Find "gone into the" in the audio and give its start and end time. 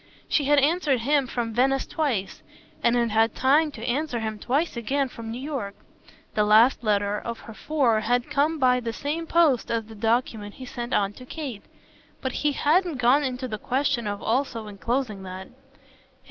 12.97-13.59